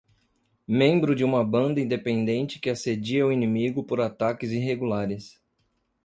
Membro 0.67 1.13
de 1.13 1.23
uma 1.23 1.45
banda 1.45 1.79
independente 1.79 2.57
que 2.57 2.71
assedia 2.71 3.23
o 3.23 3.31
inimigo 3.31 3.83
por 3.83 4.01
ataques 4.01 4.49
irregulares. 4.49 5.39